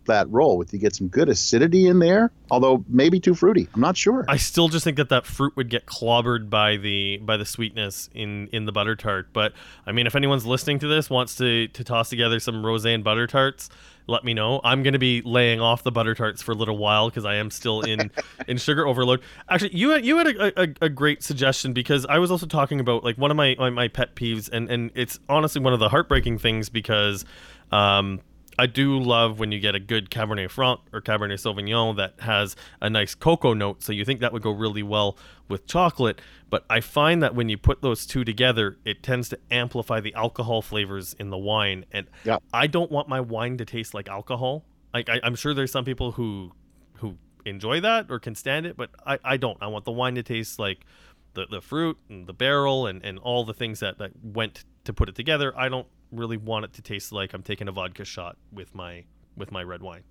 that 0.06 0.28
role 0.30 0.58
with 0.58 0.72
you 0.72 0.78
get 0.78 0.94
some 0.94 1.08
good 1.08 1.28
acidity 1.28 1.86
in 1.86 1.98
there 1.98 2.30
although 2.50 2.84
maybe 2.88 3.18
too 3.18 3.34
fruity. 3.34 3.68
I'm 3.74 3.80
not 3.80 3.96
sure. 3.96 4.24
I 4.28 4.36
still 4.36 4.68
just 4.68 4.84
think 4.84 4.96
that 4.98 5.08
that 5.08 5.26
fruit 5.26 5.56
would 5.56 5.70
get 5.70 5.86
clobbered 5.86 6.50
by 6.50 6.76
the 6.76 7.18
by 7.18 7.36
the 7.36 7.46
sweetness 7.46 8.10
in 8.14 8.48
in 8.48 8.66
the 8.66 8.72
butter 8.72 8.96
tart. 8.96 9.28
But 9.32 9.52
i 9.86 9.92
mean 9.92 10.06
if 10.06 10.14
anyone's 10.14 10.46
listening 10.46 10.78
to 10.80 10.88
this 10.88 11.10
wants 11.10 11.36
to 11.36 11.68
to 11.68 11.84
toss 11.84 12.10
together 12.10 12.38
some 12.38 12.56
rosé 12.56 12.94
and 12.94 13.02
butter 13.02 13.26
tarts 13.26 13.70
let 14.06 14.24
me 14.24 14.34
know. 14.34 14.60
I'm 14.64 14.82
going 14.82 14.92
to 14.92 14.98
be 14.98 15.22
laying 15.22 15.60
off 15.60 15.82
the 15.82 15.92
butter 15.92 16.14
tarts 16.14 16.42
for 16.42 16.52
a 16.52 16.54
little 16.54 16.76
while 16.76 17.08
because 17.08 17.24
i 17.24 17.34
am 17.36 17.50
still 17.50 17.80
in 17.82 18.10
in 18.48 18.58
sugar 18.58 18.86
overload. 18.86 19.20
Actually 19.48 19.74
you 19.76 19.90
had 19.90 20.04
you 20.04 20.18
had 20.18 20.26
a, 20.28 20.60
a, 20.62 20.74
a, 20.82 20.88
great 20.88 21.22
suggestion 21.22 21.72
because 21.72 22.06
i 22.06 22.18
was 22.18 22.30
also 22.30 22.46
talking 22.46 22.80
about 22.80 23.04
like 23.04 23.16
one 23.16 23.30
of 23.30 23.36
my 23.36 23.56
my, 23.58 23.70
my 23.70 23.88
pet 23.88 24.14
peeves 24.14 24.48
and 24.50 24.70
and 24.70 24.90
it's 24.94 25.18
honestly 25.28 25.60
one 25.60 25.72
of 25.72 25.80
the 25.80 25.88
heartbreaking 25.88 26.38
things 26.38 26.68
because 26.68 27.24
um, 27.72 28.20
I 28.58 28.66
do 28.66 28.98
love 28.98 29.38
when 29.38 29.52
you 29.52 29.60
get 29.60 29.74
a 29.74 29.80
good 29.80 30.10
Cabernet 30.10 30.50
Franc 30.50 30.80
or 30.92 31.00
Cabernet 31.00 31.34
Sauvignon 31.34 31.96
that 31.96 32.14
has 32.20 32.56
a 32.80 32.88
nice 32.88 33.14
cocoa 33.14 33.54
note. 33.54 33.82
So 33.82 33.92
you 33.92 34.04
think 34.04 34.20
that 34.20 34.32
would 34.32 34.42
go 34.42 34.50
really 34.50 34.82
well 34.82 35.18
with 35.48 35.66
chocolate. 35.66 36.20
But 36.50 36.64
I 36.70 36.80
find 36.80 37.22
that 37.22 37.34
when 37.34 37.48
you 37.48 37.58
put 37.58 37.82
those 37.82 38.06
two 38.06 38.24
together, 38.24 38.78
it 38.84 39.02
tends 39.02 39.28
to 39.30 39.38
amplify 39.50 40.00
the 40.00 40.14
alcohol 40.14 40.62
flavors 40.62 41.14
in 41.14 41.30
the 41.30 41.38
wine. 41.38 41.84
And 41.92 42.06
yep. 42.24 42.42
I 42.52 42.66
don't 42.66 42.90
want 42.90 43.08
my 43.08 43.20
wine 43.20 43.56
to 43.58 43.64
taste 43.64 43.94
like 43.94 44.08
alcohol. 44.08 44.64
Like 44.92 45.08
I, 45.08 45.20
I'm 45.22 45.34
sure 45.34 45.54
there's 45.54 45.72
some 45.72 45.84
people 45.84 46.12
who 46.12 46.52
who 46.98 47.16
enjoy 47.44 47.80
that 47.80 48.06
or 48.10 48.18
can 48.18 48.34
stand 48.34 48.66
it, 48.66 48.76
but 48.76 48.90
I, 49.04 49.18
I 49.24 49.36
don't. 49.36 49.58
I 49.60 49.66
want 49.66 49.84
the 49.84 49.92
wine 49.92 50.14
to 50.14 50.22
taste 50.22 50.58
like 50.58 50.86
the, 51.34 51.46
the 51.50 51.60
fruit 51.60 51.98
and 52.08 52.26
the 52.26 52.32
barrel 52.32 52.86
and, 52.86 53.04
and 53.04 53.18
all 53.18 53.44
the 53.44 53.54
things 53.54 53.80
that, 53.80 53.98
that 53.98 54.12
went 54.22 54.64
to 54.84 54.92
put 54.92 55.08
it 55.08 55.14
together. 55.14 55.52
I 55.56 55.68
don't 55.68 55.86
really 56.16 56.36
want 56.36 56.64
it 56.64 56.72
to 56.74 56.82
taste 56.82 57.12
like 57.12 57.32
I'm 57.34 57.42
taking 57.42 57.68
a 57.68 57.72
vodka 57.72 58.04
shot 58.04 58.36
with 58.52 58.74
my 58.74 59.04
with 59.36 59.50
my 59.50 59.62
red 59.62 59.82
wine. 59.82 60.02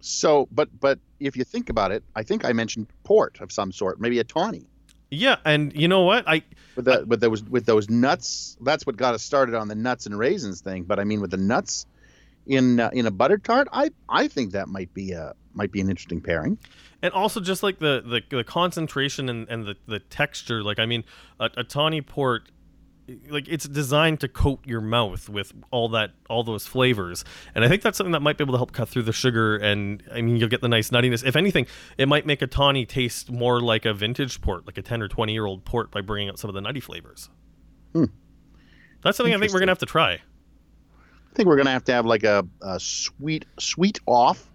So, 0.00 0.48
but 0.52 0.68
but 0.80 0.98
if 1.20 1.36
you 1.36 1.44
think 1.44 1.70
about 1.70 1.92
it, 1.92 2.04
I 2.14 2.22
think 2.22 2.44
I 2.44 2.52
mentioned 2.52 2.86
port 3.04 3.40
of 3.40 3.50
some 3.50 3.72
sort, 3.72 4.00
maybe 4.00 4.18
a 4.18 4.24
tawny. 4.24 4.66
Yeah, 5.10 5.36
and 5.44 5.74
you 5.74 5.88
know 5.88 6.02
what? 6.02 6.28
I 6.28 6.42
with 6.76 6.84
the, 6.84 7.04
with 7.06 7.20
those 7.20 7.42
with 7.44 7.66
those 7.66 7.88
nuts. 7.88 8.56
That's 8.60 8.86
what 8.86 8.96
got 8.96 9.14
us 9.14 9.22
started 9.22 9.54
on 9.54 9.68
the 9.68 9.74
nuts 9.74 10.06
and 10.06 10.18
raisins 10.18 10.60
thing. 10.60 10.84
But 10.84 10.98
I 10.98 11.04
mean, 11.04 11.20
with 11.20 11.30
the 11.30 11.38
nuts 11.38 11.86
in 12.46 12.78
uh, 12.78 12.90
in 12.92 13.06
a 13.06 13.10
butter 13.10 13.38
tart, 13.38 13.68
I 13.72 13.90
I 14.08 14.28
think 14.28 14.52
that 14.52 14.68
might 14.68 14.92
be 14.92 15.12
a 15.12 15.34
might 15.54 15.72
be 15.72 15.80
an 15.80 15.88
interesting 15.88 16.20
pairing. 16.20 16.58
And 17.00 17.12
also 17.14 17.40
just 17.40 17.62
like 17.62 17.78
the 17.78 18.02
the, 18.04 18.36
the 18.36 18.44
concentration 18.44 19.28
and, 19.28 19.48
and 19.48 19.66
the, 19.66 19.76
the 19.86 19.98
texture. 19.98 20.62
Like 20.62 20.78
I 20.78 20.86
mean, 20.86 21.04
a, 21.40 21.50
a 21.56 21.64
tawny 21.64 22.02
port 22.02 22.50
like 23.28 23.48
it's 23.48 23.66
designed 23.66 24.20
to 24.20 24.28
coat 24.28 24.60
your 24.66 24.80
mouth 24.80 25.28
with 25.28 25.52
all 25.70 25.88
that 25.90 26.12
all 26.28 26.42
those 26.44 26.66
flavors. 26.66 27.24
And 27.54 27.64
i 27.64 27.68
think 27.68 27.82
that's 27.82 27.96
something 27.96 28.12
that 28.12 28.20
might 28.20 28.36
be 28.36 28.44
able 28.44 28.54
to 28.54 28.58
help 28.58 28.72
cut 28.72 28.88
through 28.88 29.04
the 29.04 29.12
sugar 29.12 29.56
and 29.56 30.02
i 30.12 30.20
mean 30.20 30.36
you'll 30.36 30.48
get 30.48 30.60
the 30.60 30.68
nice 30.68 30.90
nuttiness. 30.90 31.24
If 31.24 31.36
anything 31.36 31.66
it 31.96 32.08
might 32.08 32.26
make 32.26 32.42
a 32.42 32.46
tawny 32.46 32.84
taste 32.86 33.30
more 33.30 33.60
like 33.60 33.84
a 33.84 33.94
vintage 33.94 34.40
port 34.40 34.66
like 34.66 34.78
a 34.78 34.82
10 34.82 35.02
or 35.02 35.08
20 35.08 35.32
year 35.32 35.46
old 35.46 35.64
port 35.64 35.90
by 35.90 36.00
bringing 36.00 36.28
out 36.28 36.38
some 36.38 36.48
of 36.48 36.54
the 36.54 36.60
nutty 36.60 36.80
flavors. 36.80 37.30
Hmm. 37.92 38.04
that's 39.02 39.16
something 39.16 39.34
i 39.34 39.38
think 39.38 39.52
we're 39.52 39.60
gonna 39.60 39.70
have 39.70 39.78
to 39.78 39.86
try. 39.86 40.12
I 40.12 41.34
think 41.34 41.46
we're 41.46 41.56
gonna 41.56 41.70
have 41.70 41.84
to 41.84 41.92
have 41.92 42.04
like 42.06 42.24
a, 42.24 42.46
a 42.62 42.78
sweet 42.80 43.44
sweet 43.58 44.00
off 44.06 44.48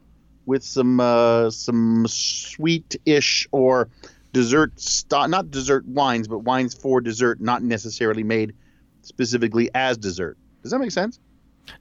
with 0.45 0.63
some 0.63 1.00
uh, 1.00 1.50
some 1.50 2.05
sweet-ish 2.07 3.48
or 3.51 3.89
dessert 4.34 4.80
st- 4.80 5.30
not 5.30 5.50
dessert 5.52 5.86
wines, 5.88 6.28
but 6.28 6.40
wines 6.40 6.74
for 6.74 7.00
dessert, 7.00 7.40
not 7.40 7.63
necessarily 7.63 8.24
made 8.24 8.54
specifically 9.02 9.70
as 9.74 9.98
dessert. 9.98 10.38
Does 10.62 10.72
that 10.72 10.80
make 10.80 10.92
sense? 10.92 11.20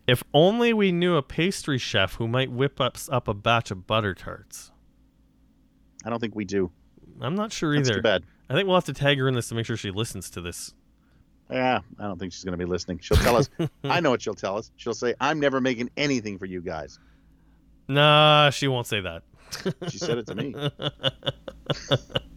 If 0.07 0.23
only 0.33 0.73
we 0.73 0.93
knew 0.93 1.17
a 1.17 1.23
pastry 1.23 1.79
chef 1.79 2.15
who 2.15 2.29
might 2.29 2.53
whip 2.53 2.81
us 2.81 3.09
up 3.11 3.27
a 3.27 3.35
batch 3.35 3.71
of 3.71 3.87
butter 3.87 4.15
tarts. 4.15 4.71
I 6.05 6.11
don't 6.11 6.21
think 6.21 6.37
we 6.37 6.45
do. 6.45 6.71
I'm 7.21 7.35
not 7.35 7.53
sure 7.53 7.75
That's 7.75 7.89
either. 7.89 7.99
too 7.99 8.03
bad. 8.03 8.25
I 8.49 8.55
think 8.55 8.67
we'll 8.67 8.77
have 8.77 8.85
to 8.85 8.93
tag 8.93 9.19
her 9.19 9.29
in 9.29 9.35
this 9.35 9.49
to 9.49 9.55
make 9.55 9.67
sure 9.67 9.77
she 9.77 9.91
listens 9.91 10.31
to 10.31 10.41
this. 10.41 10.75
Yeah, 11.51 11.81
I 11.99 12.05
don't 12.05 12.19
think 12.19 12.33
she's 12.33 12.45
going 12.45 12.59
to 12.59 12.65
be 12.65 12.69
listening. 12.69 12.99
She'll 13.01 13.17
tell 13.19 13.37
us. 13.37 13.51
I 13.85 14.01
know 14.01 14.11
what 14.11 14.23
she'll 14.23 14.35
tell 14.35 14.57
us. 14.57 14.71
She'll 14.77 14.95
say, 14.95 15.15
"I'm 15.21 15.39
never 15.39 15.61
making 15.61 15.91
anything 15.97 16.39
for 16.39 16.47
you 16.47 16.61
guys." 16.61 16.99
Nah, 17.89 18.51
she 18.51 18.69
won't 18.69 18.87
say 18.87 19.01
that. 19.01 19.23
She 19.91 19.99
said 19.99 20.19
it 20.19 20.27
to 20.29 20.35
me. 20.35 20.55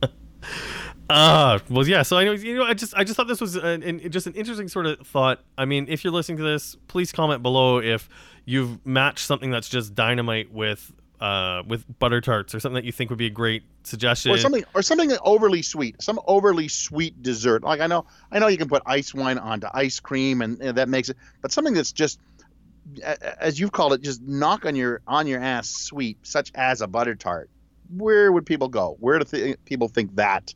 Uh, 1.09 1.59
well, 1.69 1.87
yeah. 1.87 2.01
So 2.01 2.17
I 2.17 2.23
know, 2.23 2.31
you 2.31 2.55
know, 2.55 2.63
I 2.63 2.73
just, 2.73 2.95
I 2.95 3.03
just 3.03 3.15
thought 3.15 3.27
this 3.27 3.41
was 3.41 3.55
an, 3.55 3.83
an, 3.83 4.11
just 4.11 4.27
an 4.27 4.33
interesting 4.33 4.67
sort 4.67 4.85
of 4.87 5.05
thought. 5.05 5.41
I 5.57 5.65
mean, 5.65 5.85
if 5.87 6.03
you're 6.03 6.13
listening 6.13 6.37
to 6.39 6.43
this, 6.43 6.75
please 6.87 7.11
comment 7.11 7.43
below 7.43 7.79
if 7.79 8.09
you've 8.45 8.83
matched 8.85 9.25
something 9.25 9.51
that's 9.51 9.69
just 9.69 9.93
dynamite 9.93 10.51
with, 10.51 10.91
uh, 11.19 11.61
with 11.67 11.85
butter 11.99 12.21
tarts 12.21 12.55
or 12.55 12.59
something 12.59 12.75
that 12.75 12.85
you 12.85 12.91
think 12.91 13.11
would 13.11 13.19
be 13.19 13.27
a 13.27 13.31
great 13.31 13.63
suggestion. 13.83 14.31
or 14.31 14.37
something, 14.37 14.63
or 14.73 14.81
something 14.81 15.11
overly 15.23 15.61
sweet, 15.61 16.01
some 16.01 16.19
overly 16.25 16.67
sweet 16.67 17.21
dessert. 17.21 17.63
Like 17.63 17.81
I 17.81 17.87
know, 17.87 18.07
I 18.31 18.39
know 18.39 18.47
you 18.47 18.57
can 18.57 18.67
put 18.67 18.81
ice 18.85 19.13
wine 19.13 19.37
onto 19.37 19.67
ice 19.73 19.99
cream, 19.99 20.41
and, 20.41 20.59
and 20.59 20.77
that 20.77 20.89
makes 20.89 21.09
it. 21.09 21.17
But 21.41 21.51
something 21.51 21.75
that's 21.75 21.91
just, 21.91 22.19
as 23.39 23.59
you've 23.59 23.71
called 23.71 23.93
it, 23.93 24.01
just 24.01 24.21
knock 24.21 24.65
on 24.65 24.75
your 24.75 25.01
on 25.07 25.25
your 25.27 25.39
ass 25.39 25.69
sweet, 25.69 26.17
such 26.23 26.51
as 26.55 26.81
a 26.81 26.87
butter 26.87 27.15
tart. 27.15 27.49
Where 27.95 28.31
would 28.31 28.45
people 28.45 28.67
go? 28.67 28.97
Where 28.99 29.19
do 29.19 29.25
th- 29.25 29.57
people 29.65 29.87
think 29.87 30.15
that 30.15 30.53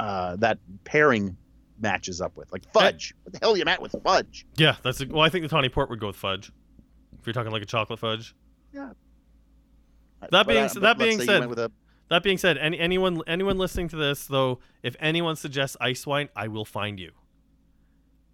uh, 0.00 0.36
that 0.36 0.58
pairing 0.84 1.36
matches 1.80 2.20
up 2.20 2.36
with? 2.36 2.50
Like 2.52 2.70
fudge. 2.72 3.14
What 3.24 3.32
the 3.32 3.38
hell 3.40 3.52
are 3.52 3.56
you 3.56 3.64
at 3.66 3.80
with 3.82 3.94
fudge? 4.04 4.46
Yeah, 4.56 4.76
that's 4.82 5.00
a, 5.00 5.06
well. 5.06 5.22
I 5.22 5.28
think 5.28 5.42
the 5.42 5.48
tawny 5.48 5.68
port 5.68 5.90
would 5.90 6.00
go 6.00 6.08
with 6.08 6.16
fudge. 6.16 6.50
If 7.18 7.26
you're 7.26 7.34
talking 7.34 7.52
like 7.52 7.62
a 7.62 7.66
chocolate 7.66 7.98
fudge. 7.98 8.34
Yeah. 8.72 8.90
That 10.30 10.46
being- 10.46 10.64
I- 10.64 10.80
that 10.80 10.98
being 10.98 11.20
said- 11.20 11.42
a 11.42 11.70
That 12.08 12.22
being 12.22 12.38
said, 12.38 12.58
any 12.58 12.78
anyone 12.78 13.22
anyone 13.26 13.56
listening 13.58 13.88
to 13.88 13.96
this 13.96 14.26
though, 14.26 14.58
if 14.82 14.96
anyone 15.00 15.36
suggests 15.36 15.76
ice 15.80 16.06
wine, 16.06 16.28
I 16.34 16.48
will 16.48 16.64
find 16.64 16.98
you. 16.98 17.12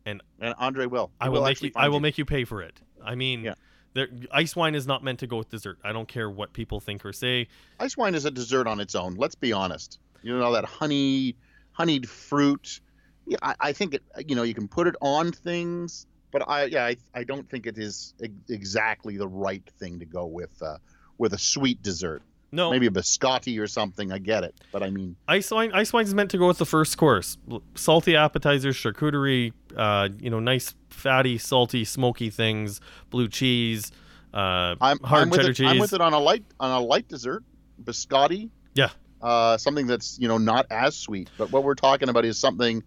and 0.05 0.23
and 0.41 0.55
Andre 0.59 0.87
will. 0.87 1.11
I 1.21 1.25
He 1.25 1.31
will 1.31 1.43
make 1.43 1.63
you. 1.63 1.73
I 1.77 1.89
will 1.89 2.01
make 2.01 2.17
you 2.19 2.25
pay 2.25 2.45
for 2.45 2.63
it. 2.63 2.81
I 3.05 3.15
mean, 3.17 3.43
Yeah. 3.43 3.55
there, 3.95 4.09
ice 4.33 4.55
wine 4.57 4.75
is 4.77 4.87
not 4.87 5.03
meant 5.05 5.19
to 5.21 5.27
go 5.27 5.37
with 5.39 5.49
dessert. 5.51 5.79
I 5.85 5.93
don't 5.93 6.07
care 6.09 6.31
what 6.31 6.53
people 6.53 6.79
think 6.81 7.05
or 7.05 7.13
say. 7.13 7.49
Ice 7.81 7.97
wine 7.97 8.15
is 8.15 8.25
a 8.25 8.31
dessert 8.31 8.67
on 8.67 8.79
its 8.81 8.95
own. 8.95 9.15
Let's 9.17 9.35
be 9.35 9.53
honest. 9.53 9.99
You 10.23 10.39
know 10.39 10.53
that 10.53 10.65
honey, 10.65 11.37
honeyed 11.77 12.09
fruit. 12.09 12.81
Yeah, 13.27 13.39
I, 13.43 13.55
I 13.61 13.73
think 13.73 13.95
it. 13.95 14.03
You 14.27 14.37
know, 14.37 14.43
you 14.43 14.55
can 14.55 14.69
put 14.69 14.87
it 14.87 14.95
on 15.01 15.33
things, 15.33 16.07
but 16.31 16.49
I 16.49 16.65
yeah, 16.65 16.87
I, 16.87 16.97
I 17.15 17.25
don't 17.25 17.49
think 17.49 17.67
it 17.67 17.79
is 17.79 18.15
exactly 18.49 19.17
the 19.17 19.29
right 19.29 19.69
thing 19.79 19.99
to 19.99 20.05
go 20.07 20.27
with 20.27 20.63
uh, 20.63 20.79
with 21.19 21.33
a 21.33 21.39
sweet 21.39 21.83
dessert. 21.83 22.23
No, 22.53 22.71
Maybe 22.71 22.87
a 22.87 22.91
biscotti 22.91 23.61
or 23.61 23.67
something. 23.67 24.13
I 24.13 24.19
get 24.19 24.45
it, 24.45 24.55
but 24.73 24.83
I 24.83 24.91
mean, 24.91 25.17
ice 25.27 25.51
wine. 25.51 25.73
Ice 25.75 25.93
wine 25.93 26.05
is 26.05 26.15
meant 26.15 26.31
to 26.31 26.39
go 26.39 26.47
with 26.47 26.59
the 26.59 26.65
first 26.65 26.97
course. 26.97 27.37
Salty 27.75 28.15
appetizers, 28.15 28.77
charcuterie. 28.77 29.53
Uh, 29.77 30.09
you 30.21 30.31
know, 30.31 30.39
nice 30.39 30.75
fatty, 30.89 31.39
salty, 31.39 31.85
smoky 31.85 32.31
things. 32.31 32.81
Blue 33.11 33.29
cheese. 33.29 33.91
Uh, 34.33 34.77
I'm 34.81 34.99
hard 35.01 35.23
I'm 35.25 35.31
cheddar 35.33 35.51
it. 35.51 35.55
cheese. 35.55 35.67
I'm 35.67 35.79
with 35.79 35.93
it 35.93 36.01
on 36.01 36.13
a 36.13 36.21
light 36.21 36.45
on 36.61 36.71
a 36.71 36.81
light 36.81 37.09
dessert, 37.09 37.43
biscotti. 37.83 38.51
Yeah. 38.75 38.91
Uh, 39.27 39.59
something 39.59 39.89
that's 39.89 40.21
you 40.21 40.29
know 40.29 40.39
not 40.39 40.67
as 40.71 40.97
sweet, 40.97 41.29
but 41.37 41.51
what 41.51 41.65
we're 41.65 41.75
talking 41.75 42.09
about 42.09 42.25
is 42.25 42.39
something 42.39 42.85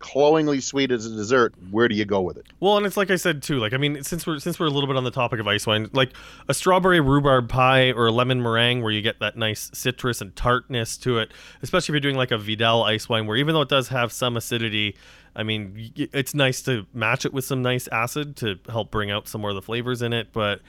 cloyingly 0.00 0.60
sweet 0.60 0.90
as 0.90 1.06
a 1.06 1.10
dessert. 1.14 1.54
Where 1.70 1.86
do 1.86 1.94
you 1.94 2.04
go 2.04 2.20
with 2.20 2.36
it? 2.36 2.46
Well, 2.58 2.76
and 2.76 2.84
it's 2.84 2.96
like 2.96 3.12
I 3.12 3.14
said 3.14 3.44
too. 3.44 3.60
Like 3.60 3.72
I 3.72 3.76
mean, 3.76 4.02
since 4.02 4.26
we're 4.26 4.40
since 4.40 4.58
we're 4.58 4.66
a 4.66 4.70
little 4.70 4.88
bit 4.88 4.96
on 4.96 5.04
the 5.04 5.12
topic 5.12 5.38
of 5.38 5.46
ice 5.46 5.68
wine, 5.68 5.88
like 5.92 6.14
a 6.48 6.54
strawberry 6.54 6.98
rhubarb 6.98 7.48
pie 7.48 7.92
or 7.92 8.08
a 8.08 8.10
lemon 8.10 8.42
meringue, 8.42 8.82
where 8.82 8.90
you 8.90 9.00
get 9.02 9.20
that 9.20 9.36
nice 9.36 9.70
citrus 9.72 10.20
and 10.20 10.34
tartness 10.34 10.96
to 10.96 11.18
it. 11.18 11.32
Especially 11.62 11.92
if 11.92 11.94
you're 11.94 12.10
doing 12.10 12.16
like 12.16 12.32
a 12.32 12.38
Vidal 12.38 12.82
ice 12.82 13.08
wine, 13.08 13.28
where 13.28 13.36
even 13.36 13.54
though 13.54 13.62
it 13.62 13.68
does 13.68 13.86
have 13.86 14.10
some 14.10 14.36
acidity, 14.36 14.96
I 15.36 15.44
mean, 15.44 15.92
it's 15.94 16.34
nice 16.34 16.60
to 16.62 16.86
match 16.92 17.24
it 17.24 17.32
with 17.32 17.44
some 17.44 17.62
nice 17.62 17.86
acid 17.92 18.34
to 18.38 18.58
help 18.68 18.90
bring 18.90 19.12
out 19.12 19.28
some 19.28 19.42
more 19.42 19.50
of 19.50 19.56
the 19.56 19.62
flavors 19.62 20.02
in 20.02 20.12
it. 20.12 20.32
But 20.32 20.60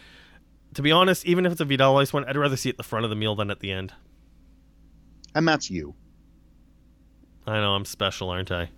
to 0.75 0.83
be 0.83 0.91
honest, 0.91 1.25
even 1.25 1.47
if 1.47 1.51
it's 1.53 1.61
a 1.61 1.65
Vidal 1.65 1.97
ice 1.97 2.13
wine, 2.13 2.25
I'd 2.27 2.37
rather 2.37 2.55
see 2.55 2.69
it 2.69 2.73
at 2.73 2.77
the 2.77 2.83
front 2.83 3.05
of 3.05 3.09
the 3.09 3.15
meal 3.15 3.35
than 3.35 3.49
at 3.49 3.59
the 3.59 3.71
end. 3.71 3.91
And 5.35 5.47
that's 5.47 5.69
you. 5.69 5.93
I 7.45 7.59
know 7.59 7.73
I'm 7.73 7.85
special, 7.85 8.29
aren't 8.29 8.51
I? 8.51 8.69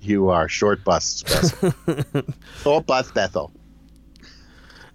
You 0.00 0.30
are 0.30 0.48
short 0.48 0.84
bus 0.84 1.04
special. 1.04 1.72
short 2.62 2.86
bus 2.86 3.08
special. 3.08 3.52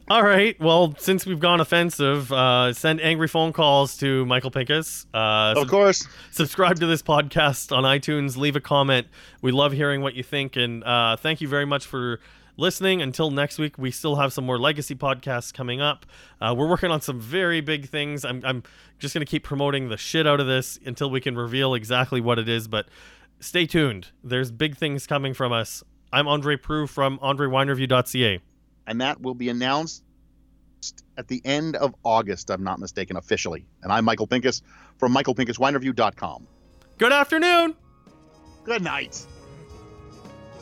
All 0.10 0.24
right. 0.24 0.58
Well, 0.62 0.96
since 0.98 1.26
we've 1.26 1.40
gone 1.40 1.60
offensive, 1.60 2.32
uh, 2.32 2.72
send 2.72 3.02
angry 3.02 3.28
phone 3.28 3.52
calls 3.52 3.98
to 3.98 4.26
Michael 4.26 4.52
Pincus. 4.52 5.06
Uh, 5.14 5.54
Of 5.58 5.68
course. 5.68 6.08
subscribe 6.32 6.80
to 6.80 6.86
this 6.86 7.02
podcast 7.02 7.76
on 7.76 7.84
iTunes. 7.84 8.38
Leave 8.38 8.56
a 8.56 8.62
comment. 8.62 9.08
We 9.42 9.52
love 9.52 9.74
hearing 9.74 10.00
what 10.02 10.14
you 10.16 10.24
think, 10.24 10.56
and 10.56 10.82
uh, 10.86 11.18
thank 11.18 11.42
you 11.42 11.50
very 11.50 11.66
much 11.66 11.86
for 11.86 12.22
listening. 12.58 13.02
Until 13.02 13.32
next 13.32 13.58
week, 13.58 13.78
we 13.78 13.92
still 13.92 14.18
have 14.18 14.34
some 14.34 14.46
more 14.46 14.60
legacy 14.60 14.96
podcasts 14.96 15.54
coming 15.54 15.80
up. 15.80 16.06
Uh, 16.42 16.54
we're 16.58 16.68
working 16.68 16.92
on 16.92 17.02
some 17.02 17.20
very 17.20 17.62
big 17.62 17.88
things. 17.88 18.26
I'm, 18.26 18.42
I'm 18.44 18.64
just 19.00 19.14
going 19.14 19.26
to 19.26 19.30
keep 19.30 19.44
promoting 19.44 19.90
the 19.90 19.98
shit 19.98 20.28
out 20.28 20.40
of 20.40 20.48
this 20.48 20.80
until 20.86 21.10
we 21.10 21.22
can 21.22 21.36
reveal 21.36 21.74
exactly 21.74 22.20
what 22.20 22.40
it 22.40 22.50
is. 22.50 22.68
But 22.68 22.88
stay 23.40 23.66
tuned. 23.66 24.08
There's 24.24 24.52
big 24.52 24.76
things 24.76 25.08
coming 25.08 25.34
from 25.34 25.54
us. 25.54 25.84
I'm 26.12 26.28
Andre 26.28 26.58
Proulx 26.58 26.90
from 26.90 27.20
AndreWineReview.ca. 27.20 28.40
And 28.88 29.02
that 29.02 29.22
will 29.22 29.36
be 29.36 29.50
announced 29.50 30.04
at 31.18 31.28
the 31.28 31.42
end 31.46 31.76
of 31.76 31.94
August, 32.04 32.50
I'm 32.50 32.64
not 32.64 32.80
mistaken, 32.80 33.18
officially. 33.18 33.66
And 33.84 33.92
I'm 33.92 34.06
Michael 34.06 34.28
Pincus 34.28 34.62
from 34.98 35.14
michaelpincuswinereview.com. 35.14 36.48
Good 36.98 37.12
afternoon. 37.12 37.76
Good 38.64 38.84
night. 38.84 39.26